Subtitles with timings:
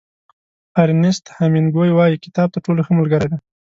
[0.81, 3.37] ارنیست هېمېنګوی وایي کتاب تر ټولو ښه ملګری دی.